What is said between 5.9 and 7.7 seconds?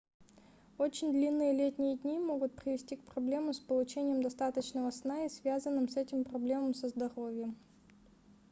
этим проблемам со здоровьем